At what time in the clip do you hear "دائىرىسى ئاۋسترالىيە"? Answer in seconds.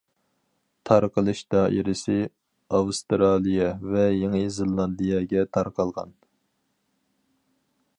1.55-3.69